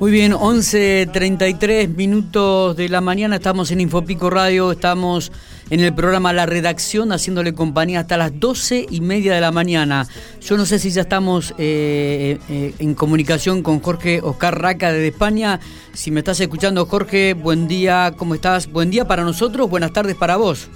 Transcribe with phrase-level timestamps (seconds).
[0.00, 5.30] Muy bien, 11.33 minutos de la mañana, estamos en Infopico Radio, estamos
[5.70, 10.08] en el programa La Redacción, haciéndole compañía hasta las 12 y media de la mañana.
[10.40, 15.08] Yo no sé si ya estamos eh, eh, en comunicación con Jorge Oscar Raca desde
[15.08, 15.60] España.
[15.92, 18.66] Si me estás escuchando, Jorge, buen día, ¿cómo estás?
[18.66, 20.68] Buen día para nosotros, buenas tardes para vos.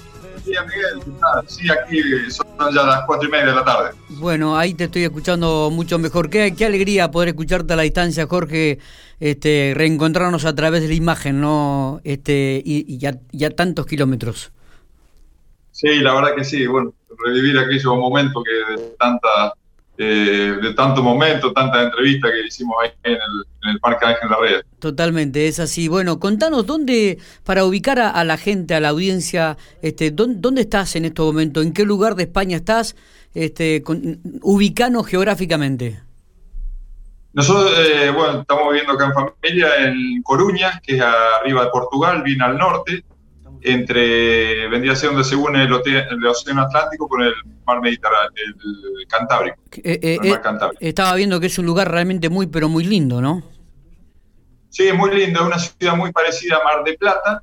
[0.48, 1.14] Miguel,
[1.46, 3.90] Sí, aquí son ya las cuatro y media de la tarde.
[4.10, 6.30] Bueno, ahí te estoy escuchando mucho mejor.
[6.30, 8.78] Qué, qué alegría poder escucharte a la distancia, Jorge,
[9.20, 12.00] este, reencontrarnos a través de la imagen, ¿no?
[12.04, 14.52] Este, y, ya, ya tantos kilómetros.
[15.72, 16.66] Sí, la verdad que sí.
[16.66, 16.92] Bueno,
[17.24, 19.54] revivir aquellos momentos que de tanta
[20.00, 23.18] eh, de tanto momento, tanta entrevista que hicimos ahí en
[23.68, 24.62] el, Parque Ángel Larrea.
[24.78, 25.88] Totalmente, es así.
[25.88, 31.04] Bueno, contanos dónde, para ubicar a, la gente, a la audiencia, este, ¿dónde, estás en
[31.04, 31.62] este momento?
[31.62, 32.94] ¿En qué lugar de España estás?
[33.34, 33.82] Este,
[34.42, 36.00] ubicanos geográficamente.
[37.32, 42.22] Nosotros, eh, bueno, estamos viviendo acá en familia en Coruña, que es arriba de Portugal,
[42.22, 43.04] bien al norte,
[43.62, 47.34] entre, vendría a ser donde se une el, Océano Atlántico con el
[47.66, 49.56] mar Mediterráneo, el Cantábrico.
[49.76, 50.40] Eh, eh, eh,
[50.80, 53.42] estaba viendo que es un lugar realmente muy, pero muy lindo, ¿no?
[54.70, 57.42] Sí, es muy lindo, es una ciudad muy parecida a Mar de Plata,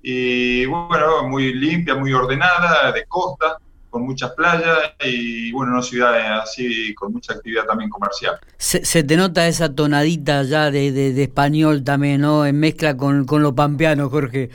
[0.00, 3.58] y bueno, muy limpia, muy ordenada, de costa,
[3.90, 8.38] con muchas playas y bueno, una ciudad así con mucha actividad también comercial.
[8.56, 12.46] Se, te nota esa tonadita ya de, de, español también, ¿no?
[12.46, 14.50] En mezcla con, con lo pampeano, Jorge.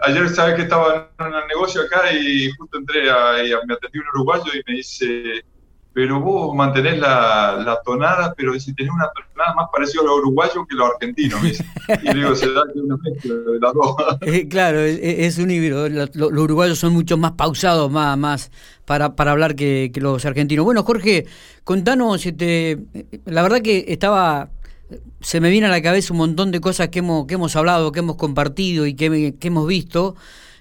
[0.00, 4.02] Ayer sabes que estaba en un negocio acá y justo entré a, y me atendió
[4.02, 5.44] un uruguayo y me dice,
[5.94, 10.16] pero vos mantenés la, la tonada, pero si tenés una tonada más parecida a lo
[10.16, 11.36] uruguayo que lo argentino.
[11.46, 13.96] y digo, se da una mezcla de las dos.
[14.22, 15.88] Eh, claro, es, un híbrido.
[15.88, 18.50] Los, uruguayos son mucho más pausados, más, más
[18.84, 20.64] para, para hablar que, los argentinos.
[20.64, 21.26] Bueno, Jorge,
[21.62, 22.80] contanos, este,
[23.24, 24.50] la verdad que estaba
[25.20, 27.92] se me viene a la cabeza un montón de cosas que hemos, que hemos hablado,
[27.92, 30.16] que hemos compartido y que, que hemos visto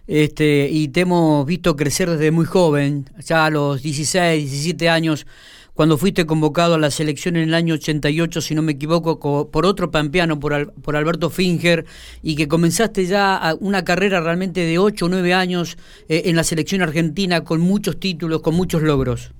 [0.07, 5.25] este, y te hemos visto crecer desde muy joven, ya a los 16, 17 años,
[5.73, 9.65] cuando fuiste convocado a la selección en el año 88, si no me equivoco, por
[9.65, 11.85] otro pampeano, por, por Alberto Finger,
[12.21, 15.77] y que comenzaste ya una carrera realmente de 8 o 9 años
[16.09, 19.31] eh, en la selección argentina con muchos títulos, con muchos logros.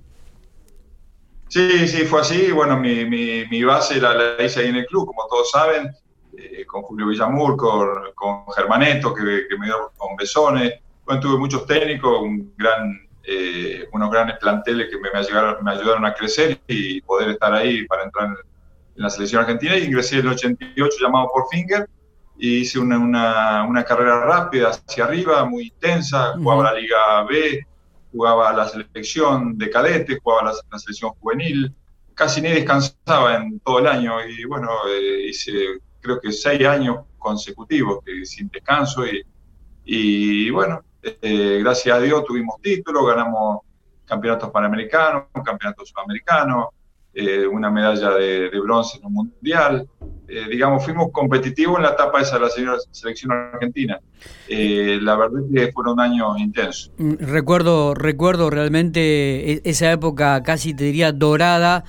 [1.49, 2.51] Sí, sí, fue así.
[2.51, 5.91] Bueno, mi, mi, mi base la, la hice ahí en el club, como todos saben.
[6.37, 9.23] Eh, con Julio Villamur, con, con Germaneto, que,
[9.59, 10.73] me dio con Besones.
[11.05, 15.71] Bueno, tuve muchos técnicos, un gran, eh, unos grandes planteles que me, me, ayudaron, me,
[15.71, 18.35] ayudaron, a crecer y poder estar ahí para entrar en,
[18.95, 19.77] la selección argentina.
[19.77, 21.87] Y ingresé en el 88 llamado por Finger
[22.37, 26.33] y hice una, una, una carrera rápida hacia arriba, muy intensa.
[26.35, 27.65] Jugaba la Liga B,
[28.11, 31.75] jugaba la selección de cadetes, jugaba la, la selección juvenil
[32.15, 35.51] casi ni descansaba en todo el año y bueno, eh, hice
[36.03, 39.23] creo que seis años consecutivos sin descanso y,
[39.85, 43.59] y bueno, eh, gracias a Dios tuvimos títulos, ganamos
[44.05, 46.67] campeonatos panamericanos, campeonatos sudamericanos,
[47.13, 49.87] eh, una medalla de, bronce en un mundial.
[50.27, 53.99] Eh, digamos, fuimos competitivos en la etapa esa de la selección argentina.
[54.47, 56.91] la verdad es que fueron años intensos.
[56.97, 61.83] Mm, recuerdo, recuerdo realmente e-, esa época casi te diría dorada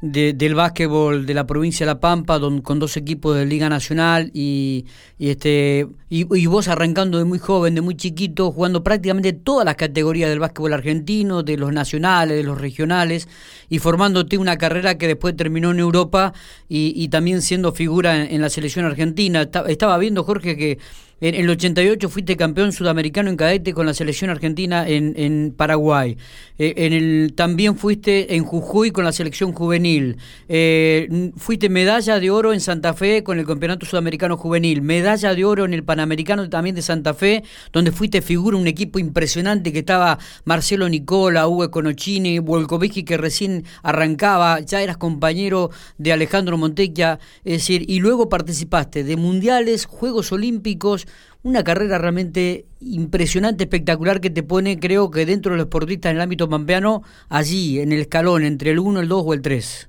[0.00, 4.86] del básquetbol de la provincia de La Pampa, con dos equipos de Liga Nacional y,
[5.18, 10.30] este y, vos arrancando de muy joven, de muy chiquito, jugando prácticamente todas las categorías
[10.30, 13.28] del básquetbol argentino, de los nacionales, de los regionales,
[13.68, 16.32] y formándote una carrera que después terminó en Europa
[16.68, 19.48] y, también siendo figura en, la selección argentina.
[19.66, 20.78] Estaba viendo, Jorge, que
[21.20, 26.16] en el 88 fuiste campeón sudamericano en cadete con la selección argentina en, Paraguay.
[26.58, 30.16] Eh, en el, también fuiste en Jujuy con la selección juvenil.
[30.48, 34.80] Eh, fuiste medalla de oro en Santa Fe con el Campeonato Sudamericano Juvenil.
[34.80, 37.42] Medalla de oro en el Panamericano también de Santa Fe,
[37.72, 43.64] donde fuiste figura un equipo impresionante que estaba Marcelo Nicola, Hugo Conocini, Volkovicki que recién
[43.82, 44.60] arrancaba.
[44.60, 47.18] Ya eras compañero de Alejandro Montequia.
[47.44, 51.07] Es decir, y luego participaste de mundiales, Juegos Olímpicos
[51.42, 56.16] una carrera realmente impresionante, espectacular, que te pone, creo que dentro de los deportistas en
[56.16, 59.88] el ámbito pampeano, allí, en el escalón, entre el 1, el 2 o el 3.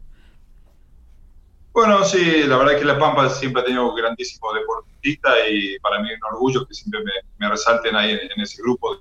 [1.74, 6.02] Bueno, sí, la verdad es que La Pampa siempre ha tenido grandísimos deportistas y para
[6.02, 7.00] mí es un orgullo que siempre
[7.38, 8.98] me, resalten ahí en, ese grupo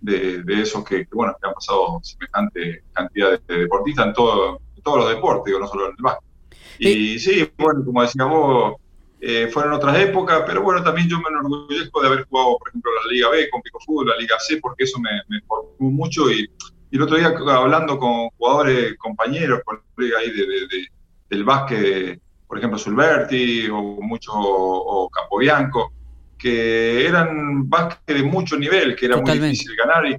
[0.00, 5.08] de, esos que, bueno, que han pasado semejante cantidad de, deportistas en, todo, todos los
[5.10, 6.30] deportes, no solo en el básquet.
[6.78, 8.76] Y sí, bueno, como decía vos,
[9.22, 12.90] eh, fueron otras épocas, pero bueno, también yo me enorgullezco de haber jugado, por ejemplo,
[13.04, 16.30] la Liga B con Pico Fútbol, la Liga C, porque eso me, me formó mucho.
[16.30, 16.50] Y,
[16.90, 20.86] y, el otro día hablando con jugadores, compañeros, colegas ahí de,
[21.28, 25.92] del básquet, por ejemplo, Sulberti o mucho o Campobianco,
[26.38, 30.16] que eran básquet de mucho nivel, que era muy difícil ganar y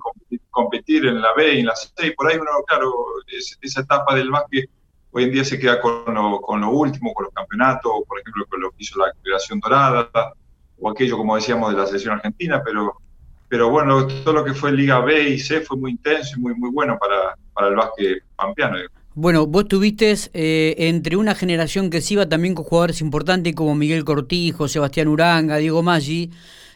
[0.51, 1.89] competir, en la B y en la C.
[2.05, 2.93] Y por ahí uno, claro,
[3.61, 4.69] esa etapa del básquet
[5.11, 8.45] hoy en día se queda con lo, con lo último, con los campeonatos, por ejemplo,
[8.49, 10.09] con lo que hizo la Creación Dorada,
[10.79, 12.95] o aquello, como decíamos, de la selección argentina, pero,
[13.47, 16.55] pero bueno, todo lo que fue Liga B y C fue muy intenso y muy,
[16.55, 18.77] muy bueno para, para el básquet pampeano.
[19.13, 23.75] Bueno, vos tuviste eh, entre una generación que se iba también con jugadores importantes como
[23.75, 26.31] Miguel Cortijo, Sebastián Uranga, Diego Maggi,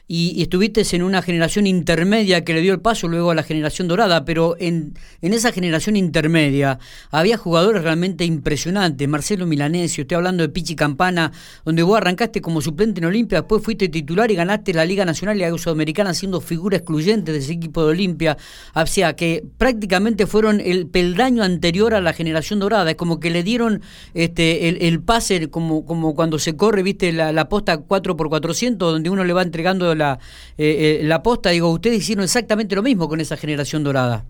[0.08, 3.88] y, estuviste en una generación intermedia que le dio el paso luego a la generación
[3.88, 6.80] dorada, pero en, en esa generación intermedia
[7.10, 11.32] había jugadores realmente impresionantes, Marcelo Milanesio, estoy hablando de Pichi Campana,
[11.64, 15.38] donde vos arrancaste como suplente en Olimpia, después fuiste titular y ganaste la Liga Nacional
[15.38, 18.38] y la Sudamericana siendo figura excluyente de ese equipo de Olimpia,
[18.76, 23.32] o sea que prácticamente fueron el peldaño anterior a la generación dorada, es como que
[23.32, 23.82] le dieron
[24.14, 29.24] este el, pase como, como cuando se corre, viste, la, la posta 4x400, donde uno
[29.24, 30.20] le va entregando la,
[30.58, 34.26] eh, eh, la posta, digo, ustedes hicieron exactamente lo mismo con esa generación dorada.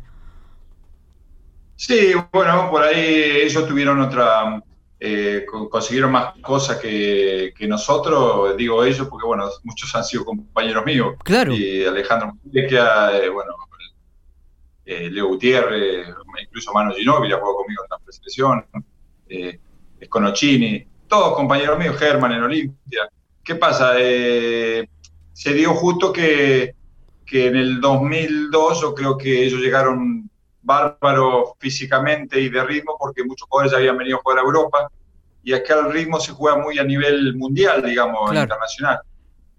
[1.75, 4.63] Sí, bueno, por ahí ellos tuvieron otra,
[4.99, 11.15] eh, consiguieron más cosas que, nosotros, digo ellos, porque bueno, muchos han sido compañeros míos.
[11.23, 11.53] Claro.
[11.53, 13.55] Y Alejandro eh, bueno,
[14.85, 16.07] Leo Gutiérrez,
[16.41, 18.65] incluso Mano Ginóbili ha jugado conmigo en la selección,
[19.27, 19.59] eh,
[20.03, 23.09] Sconocchini, todos compañeros míos, Germán en Olimpia.
[23.43, 23.95] ¿Qué pasa?
[23.97, 24.87] Eh,
[25.35, 26.73] se dio justo que,
[27.29, 30.29] en el 2002 yo creo que ellos llegaron
[30.61, 34.89] bárbaros físicamente y de ritmo porque muchos jugadores ya habían venido a jugar a Europa.
[35.43, 38.99] Y acá el ritmo se juega muy a nivel mundial, digamos, internacional.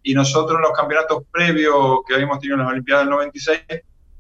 [0.03, 3.61] Y nosotros en los campeonatos previos que habíamos tenido en las Olimpiadas del 96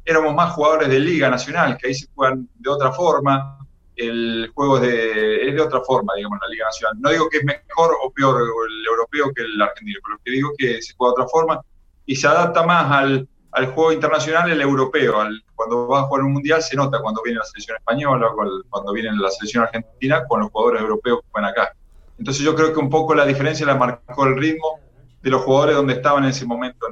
[0.05, 3.66] éramos más jugadores de Liga Nacional, que ahí se juegan de otra forma,
[3.97, 6.97] el juego es de, es de otra forma, digamos, en la Liga Nacional.
[7.01, 10.31] No digo que es mejor o peor el europeo que el argentino, pero lo que
[10.31, 11.61] digo es que se juega de otra forma
[12.05, 13.29] y se adapta más al,
[13.75, 15.21] juego internacional el europeo.
[15.21, 18.29] Al, cuando vas a jugar un mundial se nota cuando viene la selección española,
[18.69, 21.73] cuando viene la selección argentina, con los jugadores europeos que juegan acá.
[22.19, 24.81] Entonces yo creo que un poco la diferencia la marcó el ritmo
[25.23, 26.87] de los jugadores donde estaban en ese momento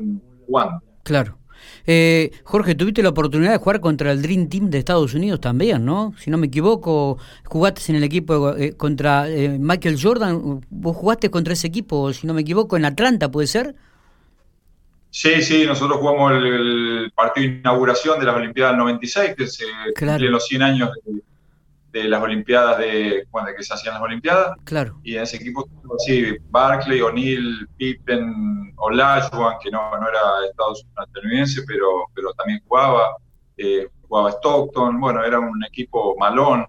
[0.47, 0.83] jugando.
[1.03, 1.39] Claro.
[1.87, 5.85] Eh, Jorge, tuviste la oportunidad de jugar contra el Dream Team de Estados Unidos también,
[5.85, 6.15] ¿no?
[6.19, 11.31] Si no me equivoco, jugaste en el equipo eh, contra eh, Michael Jordan, vos jugaste
[11.31, 13.75] contra ese equipo, si no me equivoco, en Atlanta, ¿puede ser?
[15.11, 19.65] Sí, sí, nosotros jugamos el, partido de inauguración de las Olimpiadas del 96, que se
[19.95, 20.25] claro.
[20.29, 21.23] los 100 años de,
[21.95, 24.57] de las Olimpiadas, de, cuando que se hacían las Olimpiadas.
[24.65, 24.99] Claro.
[25.05, 25.69] Y en ese equipo,
[26.05, 30.21] sí, Barclay, O'Neill, Pippen, Olajuwon, que no, no era
[30.51, 33.17] estadounidense, pero, pero también jugaba,
[33.57, 36.67] eh, jugaba Stockton, bueno, era un equipo malón.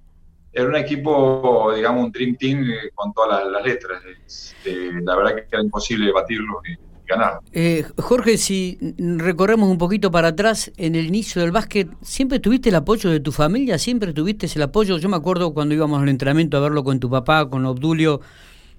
[0.54, 4.02] Era un equipo, digamos, un Dream Team eh, con todas las, letras.
[4.26, 6.62] Este, la verdad que era imposible batirlo.
[7.52, 12.70] Eh, Jorge, si recorremos un poquito para atrás, en el inicio del básquet, ¿siempre tuviste
[12.70, 13.78] el apoyo de tu familia?
[13.78, 14.98] ¿Siempre tuviste el apoyo?
[14.98, 18.22] Yo me acuerdo cuando íbamos al entrenamiento a verlo con tu papá, con Obdulio,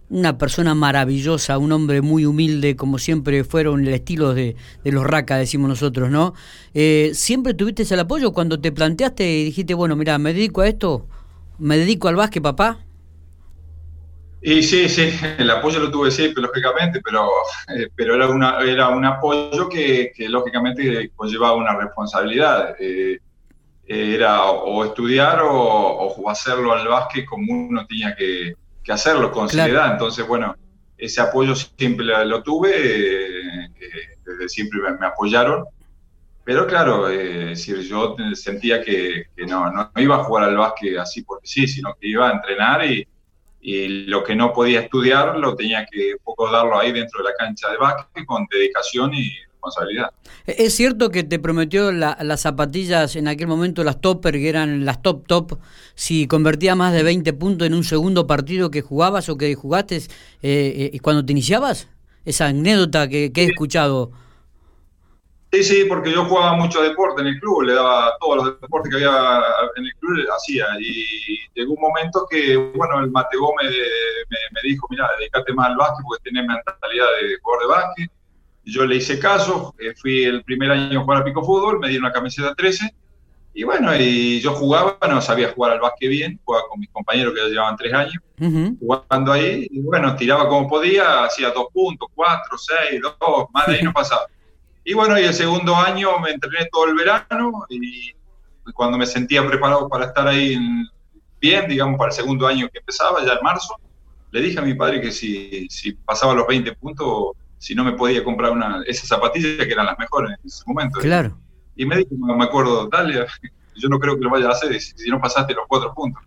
[0.09, 5.37] una persona maravillosa, un hombre muy humilde, como siempre fueron el estilo de, los Raca,
[5.37, 6.35] decimos nosotros, ¿no?
[6.75, 10.69] Eh, ¿Siempre tuviste el apoyo cuando te planteaste y dijiste, bueno, mira, me dedico a
[10.69, 11.07] esto,
[11.59, 12.86] me dedico al básquet, papá?
[14.47, 17.29] Y sí, sí, el apoyo lo tuve siempre, lógicamente, pero,
[17.67, 22.77] eh, pero era, una, era un apoyo que, lógicamente conllevaba una responsabilidad.
[22.79, 23.19] Eh,
[23.89, 28.55] era o estudiar o, hacerlo al básquet como uno tenía que,
[28.89, 29.91] hacerlo con seriedad.
[29.91, 30.55] Entonces, bueno,
[30.97, 33.69] ese apoyo siempre lo, tuve, eh,
[34.25, 35.65] desde siempre me, apoyaron.
[36.45, 37.09] Pero claro,
[37.57, 41.97] si yo sentía que, no, no iba a jugar al básquet así porque sí, sino
[42.01, 43.09] que iba a entrenar y
[43.67, 47.25] y lo que no podía estudiar lo tenía que un poco darlo ahí dentro de
[47.25, 50.11] la cancha de básquet con dedicación y responsabilidad.
[50.47, 55.03] ¿Es cierto que te prometió las zapatillas en aquel momento, las topper, que eran las
[55.03, 55.59] top top,
[55.97, 59.97] si convertía más de 20 puntos en un segundo partido que jugabas o que jugaste
[59.97, 61.89] eh, eh, cuando te iniciabas?
[62.25, 64.13] Esa anécdota que, que he escuchado.
[65.57, 68.91] Sí, sí, porque yo jugaba mucho deporte en el club, le daba todos los deportes
[68.91, 69.43] que había
[69.77, 70.67] en el club, hacía.
[70.79, 73.75] Y llegó un momento que, bueno, el Mate Gómez
[74.29, 78.11] me, dijo, mira, dedícate más al básquet porque tenés mentalidad de jugador de básquet.
[78.67, 81.89] Yo le hice caso, eh, fui el primer año a jugar a pico fútbol, me
[81.89, 82.95] dieron una camiseta 13.
[83.55, 87.33] Y bueno, y yo jugaba, no sabía jugar al básquet bien, jugaba con mis compañeros
[87.33, 88.23] que ya llevaban tres años,
[88.79, 93.77] jugando ahí, y bueno, tiraba como podía, hacía dos puntos, cuatro, seis, dos, más de
[93.77, 94.27] ahí no pasaba.
[94.89, 98.13] Y bueno, y el segundo año me entrené todo el verano y
[98.73, 100.57] cuando me sentía preparado para estar ahí
[101.41, 103.75] bien, digamos, para el segundo año que empezaba, ya en marzo,
[104.31, 107.95] le dije a mi padre que si, si pasaba los 20 puntos, si no me
[107.95, 111.01] podía comprar una esas zapatillas que eran las mejores en ese momento.
[111.01, 111.37] Claro.
[111.75, 113.27] Y me dijo, me acuerdo, dale,
[113.75, 116.23] yo no creo que lo vaya a hacer si no pasaste los cuatro puntos.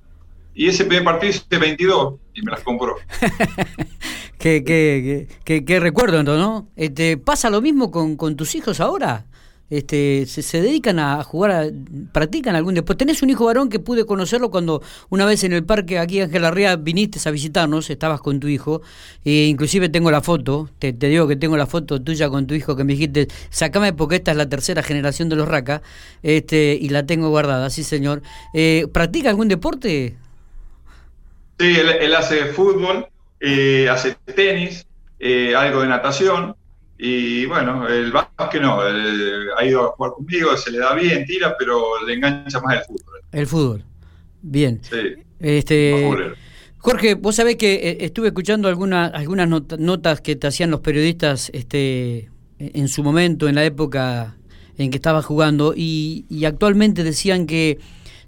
[0.54, 2.98] Y ese primer partido hice 22 y me las compró.
[4.40, 6.68] qué, qué, qué, qué, recuerdo, ¿no?
[6.76, 9.26] Este, ¿Pasa lo mismo con, con tus hijos ahora?
[9.70, 11.72] este, se, dedican a jugar,
[12.12, 13.06] practican algún deporte.
[13.06, 16.46] Tenés un hijo varón que pude conocerlo cuando una vez en el parque aquí Ángel
[16.46, 18.82] Arrea viniste a visitarnos, estabas con tu hijo,
[19.24, 22.76] e inclusive tengo la foto, te, digo que tengo la foto tuya con tu hijo
[22.76, 25.82] que me dijiste, sacame porque esta es la tercera generación de los RACA,
[26.24, 28.22] este, y la tengo guardada, sí señor.
[28.54, 30.16] Eh, ¿Practica algún deporte?
[31.60, 33.08] Sí, él, hace fútbol,
[33.40, 34.86] eh, hace tenis,
[35.20, 36.56] eh, algo de natación,
[36.98, 41.56] y bueno, el básquet no, ha ido a jugar conmigo, se le da bien, tira,
[41.58, 43.22] pero le engancha más el fútbol.
[43.32, 43.86] El fútbol,
[44.42, 44.82] bien.
[44.82, 45.16] Sí.
[45.40, 46.36] Este,
[46.80, 51.50] Jorge, vos sabés que eh, estuve escuchando algunas algunas notas que te hacían los periodistas
[51.54, 54.36] este, en su momento, en la época
[54.78, 57.80] en que estabas jugando, y, actualmente decían que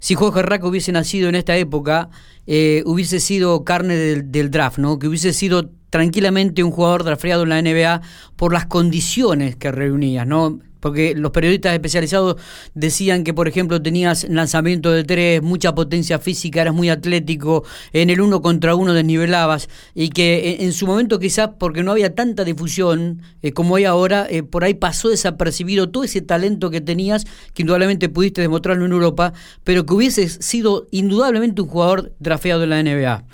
[0.02, 2.10] si Jorge Raco hubiese nacido en esta época,
[2.48, 4.98] eh, hubiese sido carne del, del draft, ¿no?
[4.98, 8.02] Que hubiese sido tranquilamente un jugador drafteado en la NBA
[8.34, 10.58] por las condiciones que reunía, ¿no?
[10.82, 12.36] Porque los periodistas especializados
[12.74, 17.62] decían que, por ejemplo, tenías lanzamiento de tres, mucha potencia física, eras muy atlético,
[17.92, 22.16] en el uno contra uno desnivelabas, y que en, su momento quizás porque no había
[22.16, 26.80] tanta difusión eh, como hay ahora, eh, por ahí pasó desapercibido todo ese talento que
[26.80, 32.64] tenías, que indudablemente pudiste demostrarlo en Europa, pero que hubieses sido indudablemente un jugador drafeado
[32.64, 33.24] en la NBA.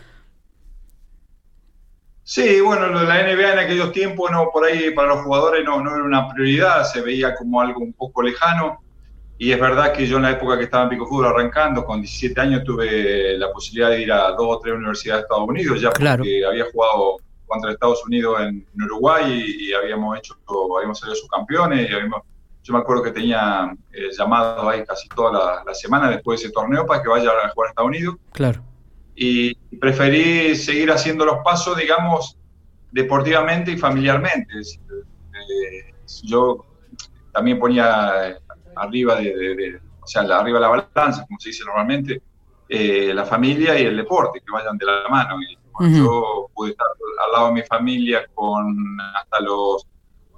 [2.29, 5.95] Sí, bueno, la NBA en aquellos tiempos, no, por ahí para los jugadores no, no
[5.95, 8.83] era una prioridad, se veía como algo un poco lejano.
[9.39, 12.03] Y es verdad que yo en la época que estaba en Pico Fútbol arrancando, con
[12.03, 15.81] 17 años, tuve la posibilidad de ir a dos o tres universidades de Estados Unidos,
[15.81, 17.17] ya porque había jugado
[17.47, 20.37] contra Estados Unidos en, Uruguay y, habíamos hecho,
[20.77, 22.25] habíamos salido subcampeones y habíamos,
[22.63, 26.53] yo me acuerdo que tenía eh, llamados ahí casi toda la, semana después de ese
[26.53, 28.17] torneo para que vaya a jugar a Estados Unidos.
[28.33, 28.63] Claro
[29.21, 32.39] y preferí seguir haciendo los pasos, digamos,
[32.93, 34.55] deportivamente y familiarmente.
[34.61, 36.65] Eh, yo
[37.33, 38.39] también ponía
[38.77, 42.23] arriba de, o sea, arriba de la balanza, como se dice normalmente,
[42.69, 45.37] eh, la familia y el deporte, que vayan de la mano.
[45.43, 45.59] Y,
[45.97, 46.87] Yo pude estar
[47.25, 49.85] al lado de mi familia con hasta los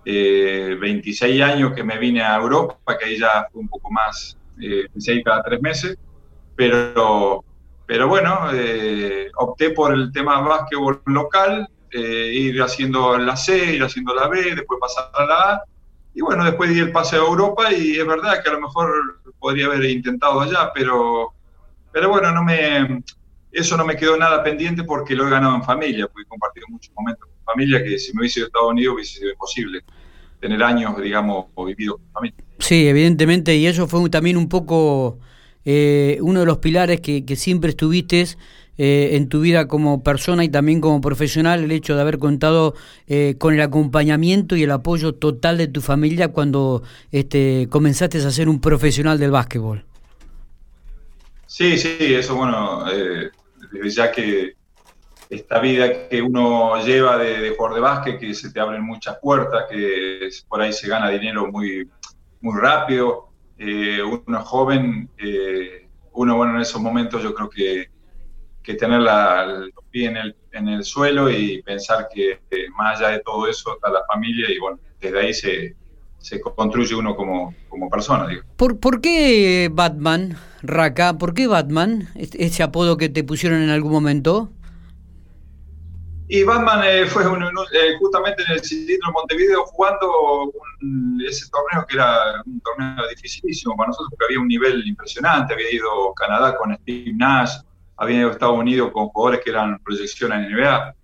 [0.04, 4.38] 26 eh, años que me vine a Europa, que ahí ya fue un poco más,
[4.58, 4.86] eh,
[5.22, 5.98] cada tres meses,
[6.56, 7.44] pero
[7.90, 13.82] pero bueno, eh, opté por el tema básquetbol local, eh, ir haciendo la C, ir
[13.82, 15.64] haciendo la B, después pasar a la A.
[16.14, 18.92] Y bueno, después di el pase a Europa y es verdad que a lo mejor
[19.40, 21.32] podría haber intentado allá, pero,
[21.90, 23.02] pero bueno, no me,
[23.50, 26.66] eso no me quedó nada pendiente porque lo he ganado en familia, porque he compartido
[26.68, 29.80] muchos momentos con familia que si me hubiese ido a Estados Unidos hubiese sido imposible
[30.40, 32.44] tener años, digamos, vivido con familia.
[32.60, 35.18] Sí, evidentemente, y eso fue también un poco
[35.64, 38.26] eh, uno de los pilares que, siempre estuviste
[38.78, 42.74] eh, en tu vida como persona y también como profesional, el hecho de haber contado
[43.06, 48.30] eh, con el acompañamiento y el apoyo total de tu familia cuando este, comenzaste a
[48.30, 49.84] ser un profesional del básquetbol.
[51.46, 52.84] Sí, sí, eso bueno,
[53.84, 54.54] ya que
[55.28, 59.18] esta vida que uno lleva de, de jugador de básquet, que se te abren muchas
[59.20, 61.88] puertas, que por ahí se gana dinero muy,
[62.40, 63.29] muy rápido,
[63.62, 67.90] eh, uno joven, eh, uno, bueno, en esos momentos yo creo que,
[68.62, 72.40] que tener la, los pies en el, en el suelo y pensar que
[72.76, 75.76] más allá de todo eso está la familia y bueno, desde ahí se,
[76.18, 78.26] se construye uno como, como persona.
[78.26, 78.42] Digo.
[78.56, 81.18] ¿Por, ¿Por qué Batman, Raka?
[81.18, 82.08] ¿Por qué Batman?
[82.14, 84.50] Ese apodo que te pusieron en algún momento.
[86.32, 90.52] Y Batman eh, fue eh, justamente en el cilindro Montevideo jugando
[91.28, 95.54] ese torneo que era un torneo dificilísimo para nosotros porque había un nivel impresionante.
[95.54, 97.56] Había ido Canadá con Steve Nash,
[97.96, 100.94] había ido Estados Unidos con jugadores que eran proyección en NBA.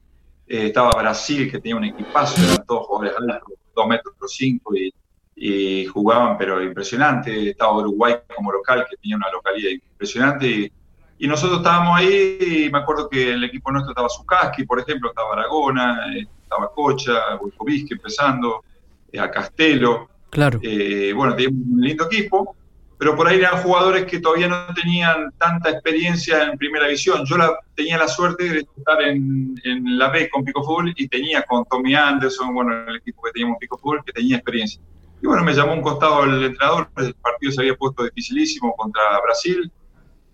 [0.47, 4.95] Eh, estaba Brasil que tenía un equipazo, eran todos jugadores altos, 2 metros 5 y,
[5.35, 7.51] y jugaban, pero impresionante.
[7.51, 10.71] Estaba Uruguay como local que tenía una localidad impresionante.
[11.19, 15.11] Y nosotros estábamos ahí y me acuerdo que el equipo nuestro estaba Zukaski, por ejemplo,
[15.11, 18.63] estaba Aragona, estaba Cocha, Volkoviski empezando,
[19.11, 20.11] eh, a Castelo.
[20.31, 20.59] Claro.
[20.63, 22.55] Eh, bueno, teníamos un lindo equipo,
[22.99, 27.25] pero por ahí eran jugadores que todavía no tenían tanta experiencia en primera división.
[27.25, 31.09] Yo la, tenía la suerte de estar en, en la B con Pico Fútbol y
[31.09, 34.83] tenía con Tommy Anderson, bueno, el equipo que teníamos Pico Fútbol, que tenía experiencia.
[35.23, 39.03] Y bueno, me llamó un costado el entrenador, el partido se había puesto dificilísimo contra
[39.25, 39.73] Brasil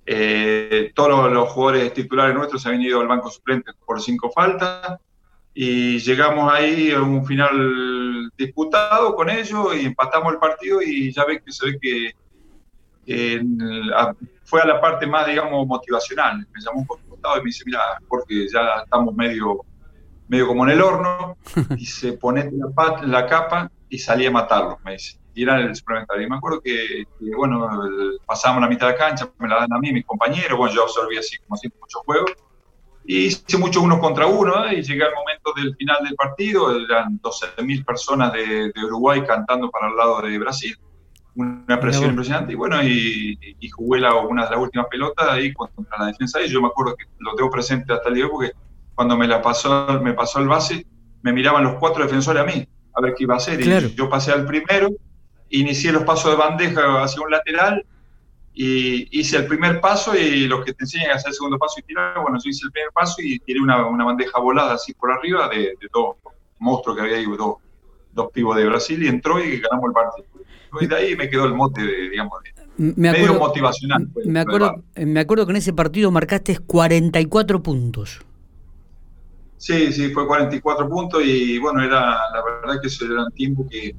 [0.05, 4.99] Eh, todos los, jugadores titulares nuestros se han venido al banco suplente por cinco faltas
[5.55, 11.25] y llegamos ahí a un final disputado con ellos y empatamos el partido y ya
[11.25, 12.13] ves que se ve que,
[14.45, 16.47] fue a la parte más, digamos, motivacional.
[16.53, 19.61] Me llamó un costado y me dice, mira, porque ya estamos medio,
[20.29, 21.37] medio como en el horno
[21.77, 25.75] y se pone la, la capa y salí a matarlos, me dice y era el
[25.75, 26.27] suplementario.
[26.27, 27.05] Y me acuerdo que,
[27.37, 27.69] bueno,
[28.27, 30.83] pasábamos la mitad de la cancha, me la dan a mí, mis compañeros, bueno, yo
[30.83, 32.33] absorbí así como siempre muchos juegos,
[33.05, 34.79] y hice mucho uno contra uno, ¿eh?
[34.79, 39.89] y llegué al momento del final del partido, eran 12.000 personas de, Uruguay cantando para
[39.89, 40.77] el lado de Brasil,
[41.35, 43.39] una presión impresionante, y bueno, y,
[43.71, 46.95] jugué la, una de las últimas pelotas ahí contra la defensa, y yo me acuerdo
[46.95, 48.53] que lo tengo presente hasta el día porque
[48.95, 50.87] cuando me la pasó, me pasó el base,
[51.23, 54.09] me miraban los cuatro defensores a mí, a ver qué iba a hacer, y yo
[54.09, 54.91] pasé al primero,
[55.53, 57.85] inicié los pasos de bandeja hacia un lateral
[58.55, 61.81] y hice el primer paso y los que te enseñan a hacer el segundo paso
[61.81, 64.93] y tirar, bueno, yo hice el primer paso y tiré una, una bandeja volada así
[64.95, 66.17] por arriba de, dos
[66.59, 67.57] monstruos que había ahí, dos,
[68.13, 70.27] dos pibos de Brasil y entró y ganamos el partido.
[70.81, 72.39] Y de ahí me quedó el mote, de, digamos,
[72.77, 74.09] me acuerdo, medio motivacional.
[74.13, 78.21] Pues, me, acuerdo, me acuerdo que en ese partido marcaste 44 puntos.
[79.59, 82.01] Sí, sí, fue 44 puntos y bueno, era
[82.33, 83.95] la verdad que eso era un tiempo que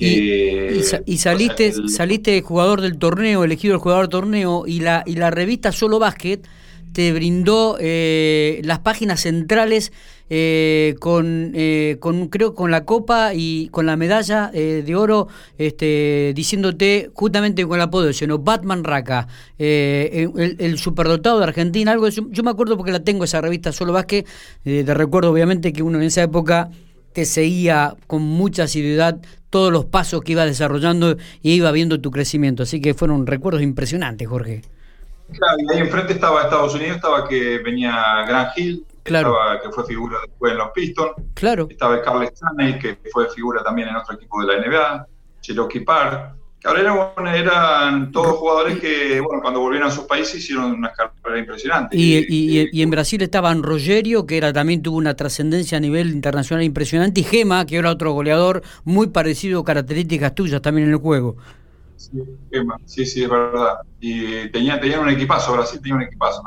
[0.00, 5.30] y, saliste, saliste jugador del torneo, elegido el jugador del torneo, y la, y la
[5.30, 6.46] revista Solo Básquet
[6.92, 9.92] te brindó eh, las páginas centrales
[10.28, 15.28] eh, con, eh, con, creo, con la copa y con la medalla de oro,
[15.58, 19.28] este, diciéndote justamente con el apodo, sino Batman Raca,
[19.58, 23.92] el, superdotado de Argentina, algo yo, yo, me acuerdo porque la tengo esa revista Solo
[23.92, 24.26] Básquet,
[24.62, 26.70] te recuerdo obviamente que uno en esa época
[27.12, 32.10] te seguía con mucha asiduidad todos los pasos que iba desarrollando y iba viendo tu
[32.10, 32.62] crecimiento.
[32.62, 34.62] Así que fueron recuerdos impresionantes, Jorge.
[35.32, 39.36] Claro, y ahí enfrente estaba Estados Unidos, estaba que venía Grant Hill, claro.
[39.62, 41.12] que fue figura después en los Pistons.
[41.34, 41.66] Claro.
[41.70, 45.06] Estaba Carl Stanley, que fue figura también en otro equipo de la NBA.
[45.40, 50.92] Cherokee Park, Ahora eran, todos jugadores que, bueno, cuando volvieron a sus países hicieron una
[50.92, 51.96] carrera impresionante.
[51.96, 57.22] Y, en Brasil estaban Rogerio, que era también tuvo una trascendencia a nivel internacional impresionante,
[57.22, 61.36] y Gema, que era otro goleador muy parecido, características tuyas también en el juego.
[61.96, 62.10] Sí,
[62.52, 63.76] Gema, sí, sí, es verdad.
[63.98, 66.42] Y tenían, tenían un equipazo, Brasil tenía un equipazo.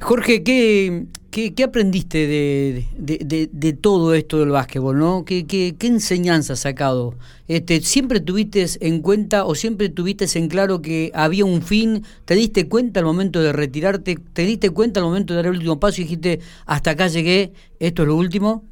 [0.00, 4.98] Jorge, ¿qué, qué, aprendiste de, todo esto del básquetbol?
[4.98, 5.24] ¿no?
[5.24, 7.14] ¿Qué, qué, enseñanza has sacado?
[7.48, 12.04] Este, ¿Siempre tuviste en cuenta o siempre tuviste en claro que había un fin?
[12.26, 14.16] ¿Te diste cuenta al momento de retirarte?
[14.32, 17.52] ¿Te diste cuenta al momento de dar el último paso y dijiste, hasta acá llegué,
[17.80, 18.64] esto es lo último?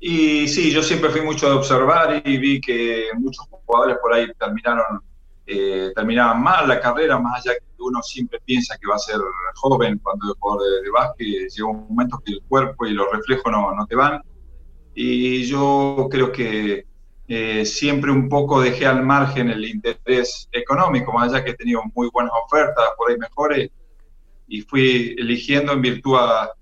[0.00, 4.26] Y sí, yo siempre fui mucho de observar y vi que muchos jugadores por ahí
[4.38, 5.02] terminaron
[5.48, 5.92] eh,
[6.36, 9.18] mal la carrera, más allá que uno siempre piensa que va a ser
[9.54, 13.50] joven cuando es jugador de, básquet, llega un momento que el cuerpo y los reflejos
[13.50, 14.22] no, no te van.
[14.94, 16.86] Y yo creo que
[17.28, 21.82] eh, siempre un poco dejé al margen el interés económico, más allá que he tenido
[21.94, 23.70] muy buenas ofertas, por ahí mejores,
[24.48, 26.52] y fui eligiendo en virtud a,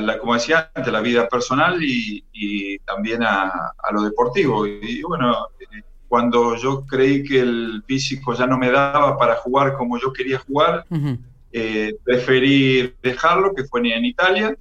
[0.00, 4.66] la, como decía antes, la vida personal y, también a, a, lo deportivo.
[4.66, 5.82] Y, bueno, eh,
[6.16, 10.38] cuando yo creí que el físico ya no me daba para jugar como yo quería
[10.38, 10.86] jugar,
[11.52, 14.56] eh, preferí dejarlo, que fue en Italia,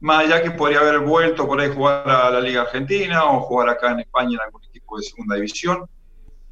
[0.00, 3.40] más allá que podría haber vuelto por ahí a jugar a la Liga Argentina o
[3.40, 5.86] jugar acá en España en algún equipo de segunda división,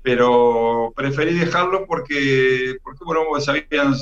[0.00, 3.92] pero preferí dejarlo porque, porque bueno, sabían,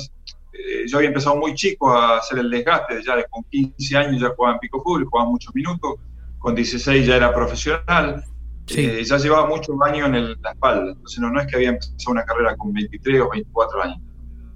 [0.53, 4.29] eh, yo había empezado muy chico a hacer el desgaste, ya con 15 años ya
[4.29, 5.95] jugaba en Pico Fútbol, jugaba muchos minutos,
[6.39, 8.23] con 16 ya era profesional,
[8.67, 12.11] eh, ya llevaba muchos años en la espalda, entonces no, no es que había empezado
[12.11, 13.99] una carrera con 23 o 24 años.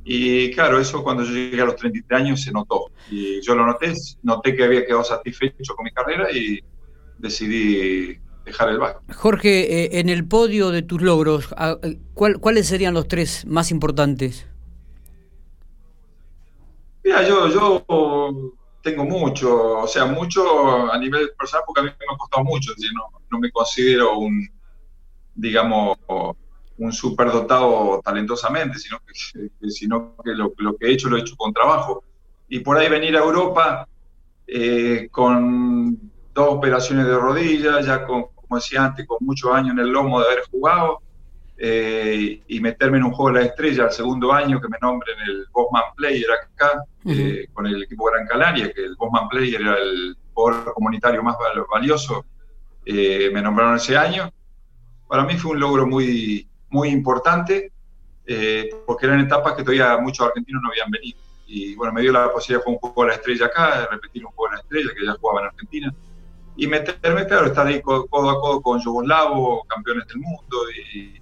[0.03, 2.85] Y claro, eso cuando yo llegué a los 33 años se notó.
[3.11, 3.93] Y yo lo noté,
[4.23, 6.63] noté que había quedado satisfecho con mi carrera y
[7.19, 9.15] decidí dejar el básquet.
[9.15, 14.47] Jorge, eh, en el podio de tus logros, eh, ¿cuáles serían los tres más importantes?
[17.03, 17.85] Mira, yo, yo
[18.81, 22.73] tengo mucho, o sea, mucho a nivel personal porque a mí me ha costado mucho,
[22.93, 24.47] no, no me considero un,
[25.35, 25.97] digamos,
[26.77, 31.53] un superdotado talentosamente, sino que, sino que lo, que he hecho lo he hecho con
[31.53, 32.03] trabajo.
[32.47, 33.87] Y por ahí venir a Europa
[34.47, 35.99] eh, con
[36.33, 40.19] dos operaciones de rodilla, ya con, como decía antes, con muchos años en el lomo
[40.21, 41.01] de haber jugado,
[41.61, 45.19] eh, y meterme en un juego de la estrella al segundo año que me nombren
[45.27, 49.75] el Bosman Player acá, eh, con el equipo Gran Canaria, que el Bosman Player era
[49.77, 51.35] el jugador comunitario más
[51.69, 52.25] valioso,
[52.85, 54.31] eh, me nombraron ese año.
[55.07, 57.71] Para mí fue un logro muy, muy importante.
[58.31, 61.17] eh, porque eran etapas que todavía muchos argentinos no habían venido.
[61.47, 63.87] Y bueno, me dio la posibilidad de jugar un poco a la estrella acá, de
[63.87, 65.93] repetir un poco a la estrella, que ya jugaba en Argentina.
[66.55, 70.57] Y meterme, claro, estar ahí codo, a codo con Yugoslavo, campeones del mundo,
[70.93, 71.18] y,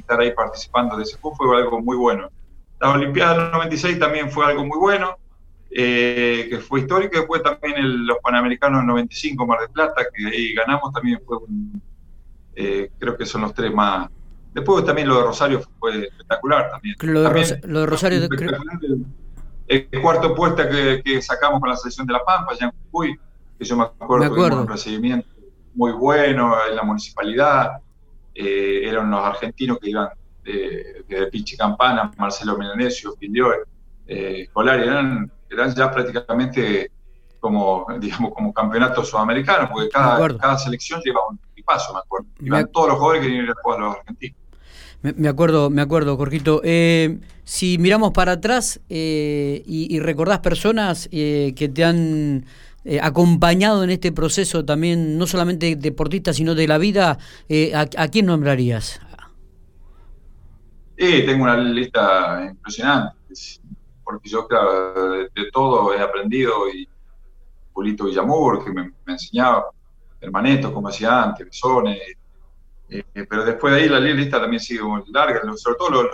[0.00, 2.30] estar ahí participando de ese fue algo muy bueno.
[2.80, 5.16] La Olimpiada del 96 también fue algo muy bueno,
[5.70, 7.18] eh, que fue histórico.
[7.18, 11.82] Después también los Panamericanos del 95, Mar del Plata, que ahí ganamos, también fue un,
[12.54, 14.08] eh, creo que son los tres más.
[14.54, 16.96] Después también lo de Rosario fue espectacular también.
[17.02, 18.28] Lo de, Rosario.
[19.66, 23.18] El, cuarto puesto que, sacamos con la selección de La Pampa, ya en Jujuy,
[23.58, 25.28] que yo me acuerdo, que un recibimiento
[25.74, 27.72] muy bueno en la municipalidad.
[28.40, 30.08] Eh, eran los argentinos que iban
[30.44, 33.52] de, de Pichi Campana, Marcelo Milanesio, Filio,
[34.06, 36.92] eh, eran, eran ya prácticamente
[37.40, 42.28] como, digamos, como campeonato sudamericano, porque cada, cada selección lleva un paso, me acuerdo.
[42.40, 44.36] Iban todos los jugadores que vinieron a jugar a los argentinos.
[45.02, 46.60] Me, acuerdo, me acuerdo, Jorgito.
[46.64, 52.46] Eh, si miramos para atrás eh, y, recordás personas eh, que te han
[53.02, 57.18] acompañado en este proceso también, no solamente deportistas, sino de la vida,
[57.74, 59.00] ¿a, quién nombrarías?
[60.96, 63.16] Sí, tengo una lista impresionante,
[64.02, 66.88] porque yo, claro, de, todo he aprendido y
[67.72, 69.66] Pulito Villamur, que me, me enseñaba,
[70.20, 71.98] Hermanetos, como hacía antes, Besones,
[72.90, 76.06] eh, pero después de ahí la lista también sigue muy larga, sobre todo los,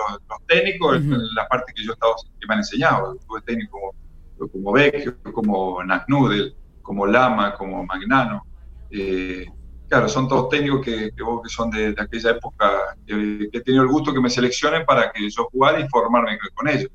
[0.46, 3.94] técnicos, la parte que yo estaba, que me han enseñado, tuve técnicos como,
[4.38, 8.44] como Vecchio, como Nasnudel, como Lama, como Magnano.
[8.90, 9.46] Eh,
[9.88, 11.10] claro, son todos técnicos que,
[11.48, 15.48] son de, aquella época, que, he tenido el gusto que me seleccionen para que yo
[15.50, 16.90] jugara y formarme con ellos.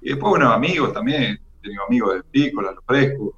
[0.00, 3.30] Y después, bueno, amigos también, he tenido amigos de Pícola, Los Frescos,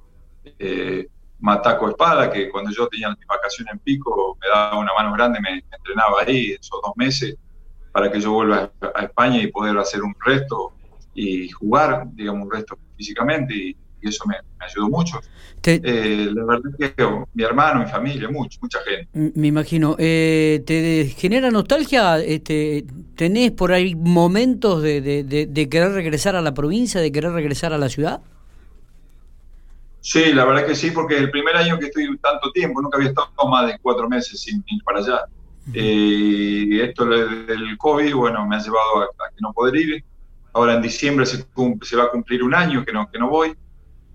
[0.59, 1.07] eh,
[1.39, 5.39] Mataco Espada, que cuando yo tenía mi vacación en Pico me daba una mano grande,
[5.39, 7.35] me, entrenaba ahí esos dos meses
[7.91, 10.73] para que yo vuelva a, España y poder hacer un resto
[11.17, 15.19] y jugar, digamos, un resto físicamente y, eso me, ayudó mucho.
[15.65, 19.31] Eh, la verdad es que mi hermano, mi familia, mucho, mucha gente.
[19.37, 19.97] Me imagino.
[19.99, 22.19] Eh, ¿Te genera nostalgia?
[22.19, 27.73] Este, ¿Tenés por ahí momentos de, de querer regresar a la provincia, de querer regresar
[27.73, 28.21] a la ciudad?
[30.09, 33.09] Sí, la verdad que sí, porque el primer año que estoy tanto tiempo, nunca había
[33.09, 35.25] estado más de cuatro meses sin ir para allá.
[35.73, 40.05] Y esto del COVID, bueno, me ha llevado a, que no poder ir.
[40.53, 41.45] Ahora en diciembre se,
[41.81, 43.55] se, va a cumplir un año que no, que no voy.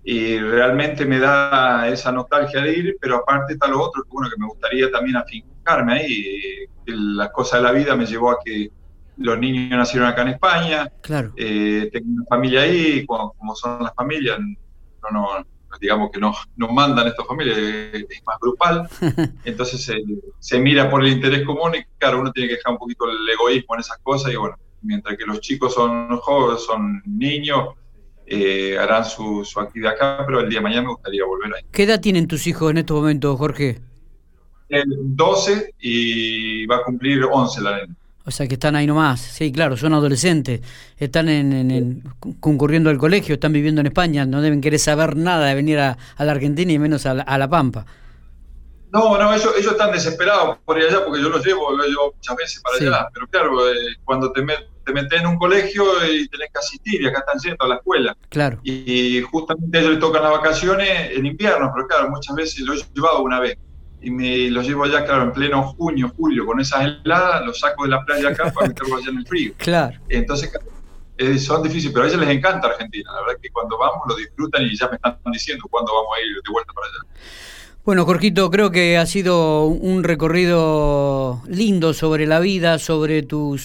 [0.03, 4.29] Y realmente me da esa nostalgia de ir, pero aparte está lo otro, que bueno,
[4.29, 6.65] que me gustaría también afincarme ahí.
[6.85, 8.69] La cosa de la vida me llevó a que
[9.17, 10.91] los niños nacieron acá en España.
[11.01, 11.31] Claro.
[11.37, 15.45] Eh, tengo una familia ahí, como, como son las familias, no, no,
[15.79, 18.87] digamos que no, no mandan esta familia, es, más grupal,
[19.45, 19.91] entonces
[20.39, 23.29] se, mira por el interés común y claro, uno tiene que dejar un poquito el
[23.29, 27.69] egoísmo en esas cosas y bueno, mientras que los chicos son jóvenes, son niños,
[28.25, 31.63] eh, harán su, actividad acá, pero el día de mañana me gustaría volver ahí.
[31.71, 33.81] ¿Qué edad tienen tus hijos en estos momentos, Jorge?
[34.69, 37.95] 12 y va a cumplir 11 la nena.
[38.25, 40.61] O sea que están ahí nomás, sí, claro, son adolescentes,
[40.97, 42.01] están en,
[42.39, 45.97] concurriendo al colegio, están viviendo en España, no deben querer saber nada de venir a,
[46.17, 47.85] la Argentina y menos a la, Pampa.
[48.93, 52.13] No, no, ellos, ellos están desesperados por ir allá porque yo los llevo, los llevo
[52.15, 54.45] muchas veces para allá, pero claro, eh, cuando te,
[54.85, 57.75] te metes en un colegio y tenés que asistir y acá están yendo a la
[57.77, 58.15] escuela.
[58.29, 58.59] Claro.
[58.63, 62.73] Y, justamente a ellos les tocan las vacaciones en invierno, pero claro, muchas veces lo
[62.75, 63.57] he llevado una vez
[63.99, 67.85] y me los llevo allá, claro, en pleno junio, julio, con esas heladas, los saco
[67.85, 69.53] de la playa acá para meterlos allá en el frío.
[69.57, 69.97] Claro.
[70.07, 70.51] Entonces,
[71.17, 73.11] eh, son difíciles, pero a ellos les encanta Argentina.
[73.11, 76.21] La verdad que cuando vamos lo disfrutan y ya me están diciendo cuándo vamos a
[76.21, 76.99] ir de vuelta para allá.
[77.85, 83.57] Bueno, Jorgito, creo que ha sido un recorrido lindo sobre la vida, sobre tu,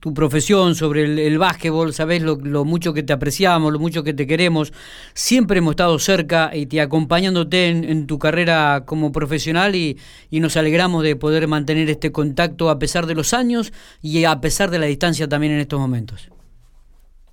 [0.00, 4.26] tu profesión, sobre el, básquetbol, sabes lo, mucho que te apreciamos, lo mucho que te
[4.26, 4.74] queremos.
[5.14, 9.98] Siempre hemos estado cerca y te acompañándote en, tu carrera como profesional y,
[10.30, 14.70] nos alegramos de poder mantener este contacto a pesar de los años y a pesar
[14.70, 16.28] de la distancia también en estos momentos.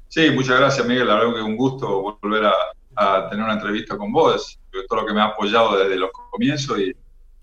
[0.08, 2.54] Sí, muchas gracias Miguel, la verdad que es un gusto volver a,
[3.30, 6.94] tener una entrevista con vos, todo lo que me ha apoyado desde los comienzos y,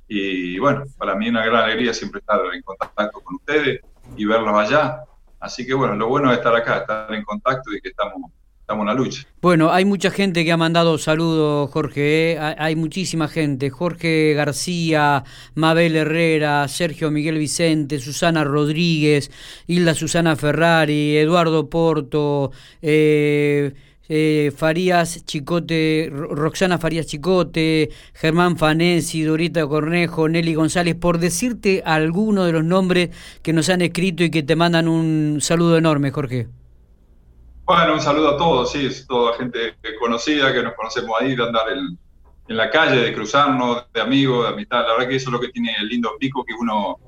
[0.09, 3.81] y bueno, para mí una gran alegría siempre estar en contacto con ustedes
[4.17, 5.05] y verlos allá.
[5.41, 8.83] Así que bueno, lo bueno es estar acá, estar en contacto y que estamos, estamos
[8.83, 9.27] en la lucha.
[9.41, 12.39] Bueno, hay mucha gente que ha mandado saludos, Jorge, ¿eh?
[12.39, 13.71] hay muchísima gente.
[13.71, 19.31] Jorge García, Mabel Herrera, Sergio Miguel Vicente, Susana Rodríguez,
[19.67, 23.73] Hilda Susana Ferrari, Eduardo Porto, eh,
[24.09, 32.47] eh, Farías Chicote, Roxana Farías Chicote, Germán Fanesi, Dorita Cornejo, Nelly González, por decirte algunos
[32.47, 33.11] de los nombres
[33.43, 36.49] que nos han escrito y que te mandan un saludo enorme, Jorge.
[37.65, 41.43] Bueno, un saludo a todos, sí, es toda gente conocida que nos conocemos ahí, de
[41.45, 41.99] andar en,
[42.49, 44.83] la calle, de cruzarnos, de amigos, de amistad.
[44.87, 46.99] La verdad que eso es lo que tiene el lindo pico, que uno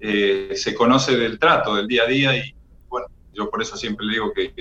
[0.00, 2.54] eh, se conoce del trato, del día a día y
[2.88, 4.52] bueno, yo por eso siempre le digo que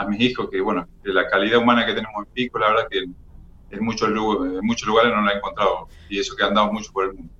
[0.00, 3.00] a mis hijos que, bueno, la calidad humana que tenemos en Pico, la verdad que
[3.00, 7.04] en muchos, en muchos lugares no la he encontrado y eso que andado mucho por
[7.04, 7.32] el mundo.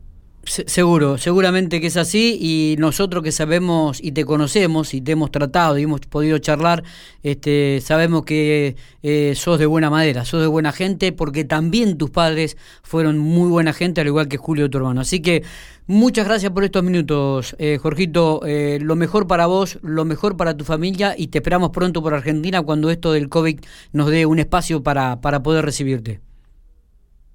[0.42, 5.30] Seguro, seguramente que es así y nosotros que sabemos y te conocemos y te hemos
[5.30, 6.82] tratado y hemos podido charlar,
[7.22, 12.08] este, sabemos que eh, sos de buena madera, sos de buena gente porque también tus
[12.10, 15.02] padres fueron muy buena gente al igual que Julio tu hermano.
[15.02, 15.44] Así que
[15.86, 20.56] muchas gracias por estos minutos, eh, Jorgito, eh, lo mejor para vos, lo mejor para
[20.56, 23.60] tu familia y te esperamos pronto por Argentina cuando esto del COVID
[23.92, 26.29] nos dé un espacio para, para poder recibirte.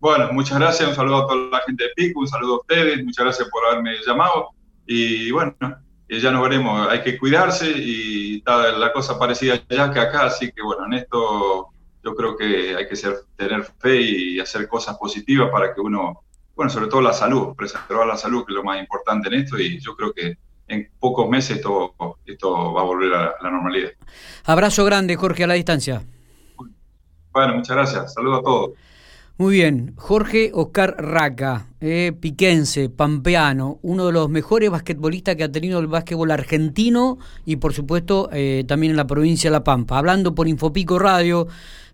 [0.06, 3.04] Bueno, muchas gracias, un saludo a toda la gente de Pico, un saludo a ustedes,
[3.04, 4.52] muchas gracias por haberme llamado
[4.86, 5.56] y bueno,
[6.08, 10.52] ya nos veremos, hay que cuidarse y está la cosa parecida ya que acá, así
[10.52, 11.70] que bueno, en esto
[12.04, 16.22] yo creo que hay que ser, tener fe y hacer cosas positivas para que uno,
[16.56, 19.58] bueno, sobre todo la salud, preservar la salud, que es lo más importante en esto
[19.58, 20.38] y yo creo que
[20.68, 21.96] en pocos meses esto,
[22.28, 23.90] esto va a volver a la normalidad.
[24.44, 26.04] Abrazo grande, Jorge, a la distancia.
[27.32, 28.14] Bueno, muchas gracias.
[28.14, 28.72] Saludos a todos.
[29.38, 35.52] Muy bien, Jorge Oscar Raca, eh, piquense, pampeano, uno de los mejores basquetbolistas que ha
[35.52, 39.98] tenido el básquetbol argentino y por supuesto eh, también en la provincia de La Pampa.
[39.98, 41.48] Hablando por Infopico Radio,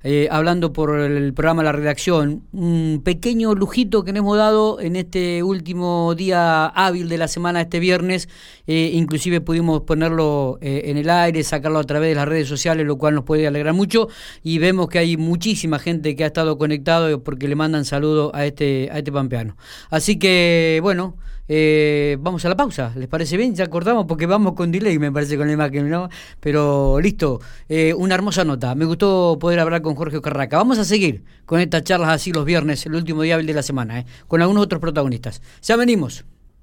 [0.03, 4.95] eh, hablando por el programa La Redacción, un pequeño lujito que nos hemos dado en
[4.95, 8.27] este último día hábil de la semana, este viernes,
[8.65, 12.87] eh, inclusive pudimos ponerlo eh, en el aire, sacarlo a través de las redes sociales,
[12.87, 14.07] lo cual nos puede alegrar mucho
[14.41, 18.47] y vemos que hay muchísima gente que ha estado conectado porque le mandan saludos a
[18.47, 19.55] este, a este pampeano.
[19.89, 21.15] Así que, bueno...
[21.53, 23.53] Eh, vamos a la pausa, ¿les parece bien?
[23.53, 26.07] Ya cortamos porque vamos con delay, me parece, con la imagen, ¿no?
[26.39, 28.73] Pero listo, eh, una hermosa nota.
[28.73, 30.55] Me gustó poder hablar con Jorge Carraca.
[30.55, 33.99] Vamos a seguir con estas charlas así los viernes, el último día de la semana,
[33.99, 34.05] ¿eh?
[34.29, 35.41] con algunos otros protagonistas.
[35.61, 36.23] Ya venimos.